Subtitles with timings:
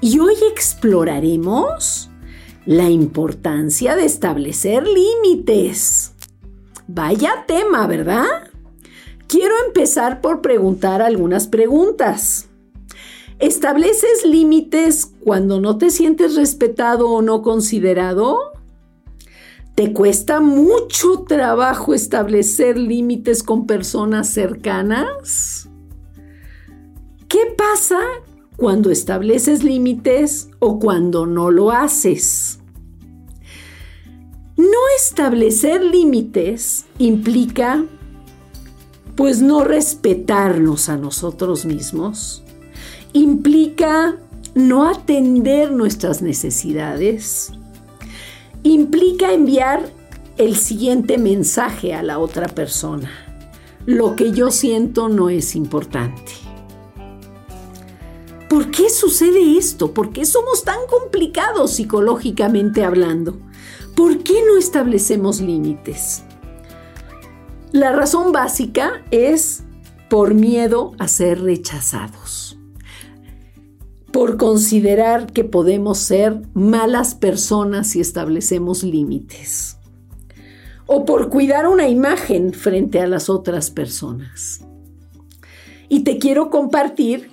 [0.00, 2.10] y hoy exploraremos
[2.66, 6.12] la importancia de establecer límites.
[6.86, 8.24] Vaya tema, ¿verdad?
[9.26, 12.48] Quiero empezar por preguntar algunas preguntas.
[13.38, 18.52] ¿Estableces límites cuando no te sientes respetado o no considerado?
[19.74, 25.68] ¿Te cuesta mucho trabajo establecer límites con personas cercanas?
[27.28, 28.00] ¿Qué pasa
[28.58, 32.58] cuando estableces límites o cuando no lo haces?
[34.56, 37.86] No establecer límites implica
[39.14, 42.44] pues no respetarnos a nosotros mismos.
[43.14, 44.16] Implica
[44.54, 47.52] no atender nuestras necesidades
[48.62, 49.92] implica enviar
[50.36, 53.10] el siguiente mensaje a la otra persona.
[53.86, 56.47] Lo que yo siento no es importante.
[58.48, 59.92] ¿Por qué sucede esto?
[59.92, 63.38] ¿Por qué somos tan complicados psicológicamente hablando?
[63.94, 66.22] ¿Por qué no establecemos límites?
[67.72, 69.64] La razón básica es
[70.08, 72.58] por miedo a ser rechazados
[74.12, 79.76] por considerar que podemos ser malas personas si establecemos límites,
[80.86, 84.64] o por cuidar una imagen frente a las otras personas.
[85.88, 87.30] Y te quiero compartir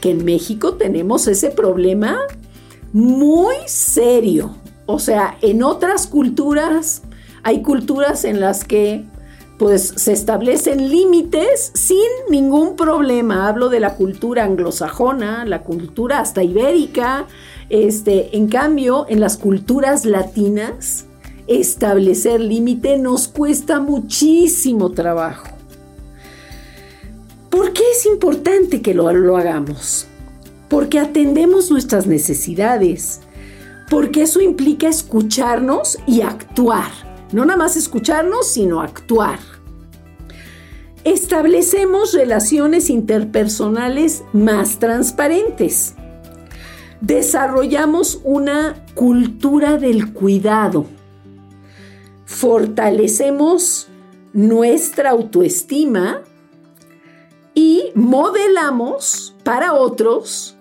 [0.00, 2.18] que en México tenemos ese problema
[2.92, 4.54] muy serio.
[4.86, 7.02] O sea, en otras culturas
[7.42, 9.04] hay culturas en las que
[9.58, 11.96] pues se establecen límites sin
[12.30, 13.48] ningún problema.
[13.48, 17.26] Hablo de la cultura anglosajona, la cultura hasta ibérica.
[17.70, 21.06] Este, en cambio, en las culturas latinas,
[21.46, 25.55] establecer límite nos cuesta muchísimo trabajo.
[27.56, 30.06] ¿Por qué es importante que lo, hagamos?
[30.68, 33.22] Porque atendemos nuestras necesidades,
[33.88, 39.38] porque eso implica escucharnos y actuar no nada más escucharnos, sino actuar.
[41.04, 45.94] Establecemos relaciones interpersonales más transparentes.
[47.00, 50.86] Desarrollamos una cultura del cuidado.
[52.24, 53.88] Fortalecemos
[54.32, 56.22] nuestra autoestima
[57.96, 60.58] modelamos para otros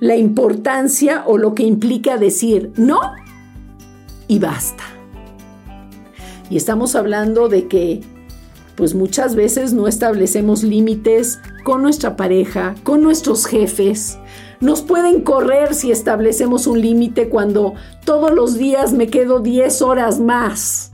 [0.00, 3.00] la importancia o lo que implica decir no
[4.28, 4.84] y basta.
[6.50, 8.02] Y estamos hablando de que
[8.76, 14.18] pues muchas veces no establecemos límites con nuestra pareja, con nuestros jefes.
[14.60, 17.74] Nos pueden correr si establecemos un límite cuando
[18.04, 20.92] todos los días me quedo 10 horas más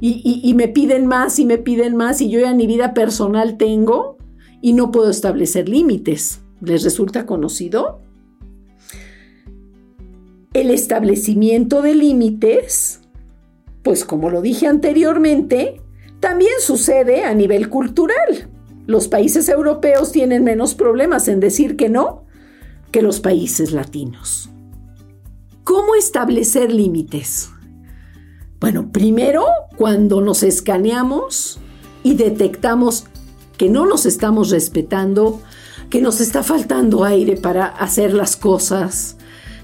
[0.00, 3.56] y, y, me piden más y me piden más y yo ya ni vida personal
[3.56, 4.18] tengo
[4.62, 6.40] y no puedo establecer límites.
[6.62, 8.00] ¿Les resulta conocido?
[10.54, 13.02] El establecimiento de límites
[13.82, 15.80] pues como lo dije anteriormente,
[16.20, 18.48] también sucede a nivel cultural.
[18.86, 22.24] Los países europeos tienen menos problemas en decir que no
[22.90, 24.50] que los países latinos.
[25.64, 27.50] ¿Cómo establecer límites?
[28.60, 29.46] Bueno, primero,
[29.76, 31.58] cuando nos escaneamos
[32.02, 33.06] y detectamos
[33.62, 35.40] que no nos estamos respetando,
[35.88, 39.16] que nos está faltando aire para hacer las cosas,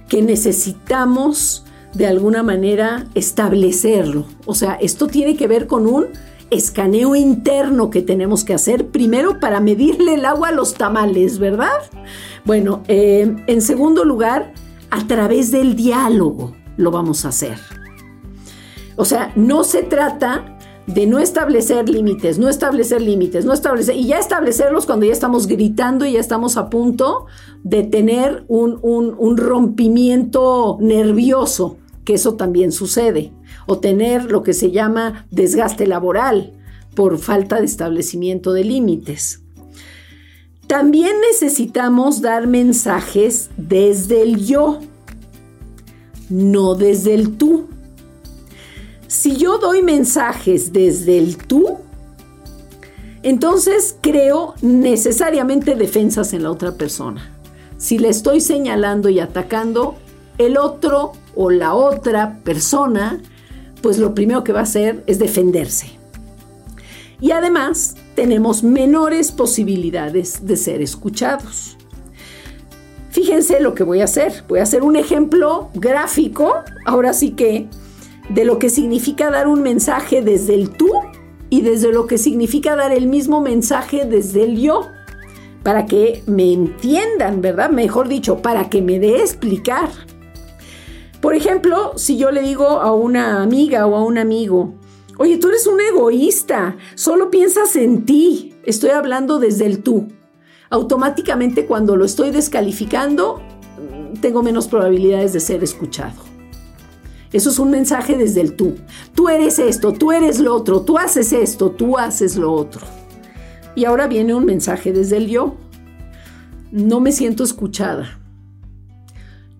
[0.09, 1.64] que necesitamos
[1.94, 4.26] de alguna manera establecerlo.
[4.47, 6.06] O sea, esto tiene que ver con un
[6.48, 11.80] escaneo interno que tenemos que hacer primero para medirle el agua a los tamales, ¿verdad?
[12.44, 14.53] Bueno, eh, en segundo lugar,
[14.92, 17.59] a través del diálogo lo vamos a hacer.
[18.94, 20.56] O sea, no se trata
[20.89, 25.47] de no establecer límites, no establecer límites, no establecer, y ya establecerlos cuando ya estamos
[25.47, 27.27] gritando y ya estamos a punto
[27.63, 33.33] de tener un, un rompimiento nervioso, que eso también sucede,
[33.67, 36.55] o tener lo que se llama desgaste laboral
[36.95, 39.43] por falta de establecimiento de límites.
[40.67, 44.81] También necesitamos dar mensajes desde el yo,
[46.31, 47.69] no desde el tú.
[49.09, 51.78] Si yo doy mensajes desde el tú,
[53.22, 57.34] entonces creo necesariamente defensas en la otra persona.
[57.78, 59.97] Si le estoy señalando y atacando,
[60.37, 63.21] el otro o la otra persona,
[63.83, 65.89] pues lo primero que va a hacer es defenderse.
[67.19, 71.78] Y además tenemos menores posibilidades de ser escuchados.
[73.11, 74.45] Fíjense lo que voy a hacer.
[74.49, 77.69] Voy a hacer un ejemplo gráfico, ahora sí que,
[78.28, 80.91] de lo que significa dar un mensaje desde el tú
[81.51, 84.89] y desde lo que significa dar el mismo mensaje desde el yo,
[85.63, 87.71] para que me entiendan, ¿verdad?
[87.71, 89.89] Mejor dicho, para que me dé explicar.
[91.21, 94.75] Por ejemplo, si yo le digo a una amiga o a un amigo,
[95.19, 100.09] oye, tú eres un egoísta, solo piensas en ti, estoy hablando desde el tú.
[100.71, 103.41] Automáticamente cuando lo estoy descalificando,
[104.21, 106.38] tengo menos probabilidades de ser escuchado.
[107.33, 108.77] Eso es un mensaje desde el tú.
[109.15, 112.80] Tú eres esto, tú eres lo otro, tú haces esto, tú haces lo otro.
[113.75, 115.57] Y ahora viene un mensaje desde el yo.
[116.72, 118.19] No me siento escuchada.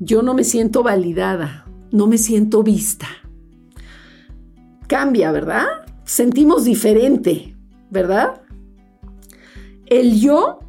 [0.01, 1.67] Yo no me siento validada.
[1.91, 3.07] No me siento vista.
[4.87, 5.67] Cambia, ¿verdad?
[6.05, 7.55] Sentimos diferente,
[7.91, 8.41] ¿verdad?
[9.87, 10.61] El yo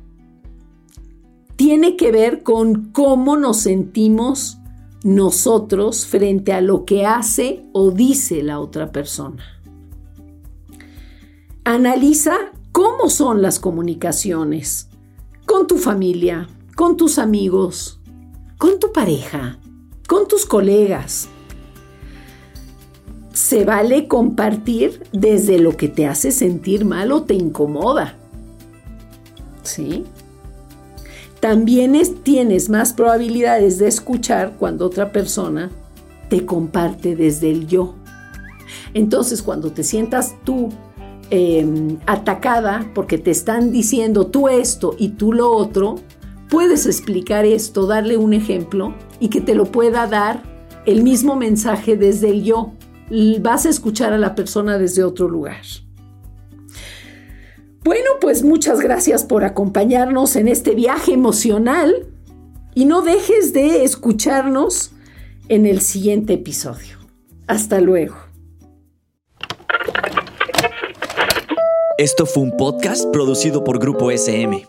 [1.55, 4.59] tiene que ver con cómo nos sentimos
[5.03, 9.43] nosotros frente a lo que hace o dice la otra persona.
[11.63, 12.35] Analiza
[12.71, 14.89] cómo son las comunicaciones
[15.45, 17.99] con tu familia, con tus amigos,
[18.57, 19.59] con tu pareja,
[20.07, 21.29] con tus colegas.
[23.33, 28.17] Se vale compartir desde lo que te hace sentir mal o te incomoda.
[29.63, 30.05] ¿Sí?
[31.39, 35.69] También tienes más probabilidades de escuchar cuando otra persona
[36.29, 37.95] te comparte desde el yo.
[38.93, 40.69] Entonces, cuando te sientas tú
[41.29, 45.95] em, atacada porque te están diciendo tú esto y tú lo otro,
[46.49, 50.43] puedes explicar esto, darle un ejemplo y que te lo pueda dar
[50.85, 52.73] el mismo mensaje desde el yo.
[53.41, 55.61] Vas a escuchar a la persona desde otro lugar.
[57.83, 62.07] Bueno, pues muchas gracias por acompañarnos en este viaje emocional
[62.75, 64.91] y no dejes de escucharnos
[65.47, 66.97] en el siguiente episodio.
[67.47, 68.15] Hasta luego.
[71.97, 74.65] Esto fue un podcast producido por Grupo SM.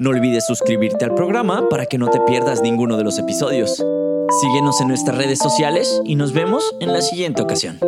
[0.00, 3.84] No olvides suscribirte al programa para que no te pierdas ninguno de los episodios.
[4.40, 7.78] Síguenos en nuestras redes sociales y nos vemos en la siguiente ocasión.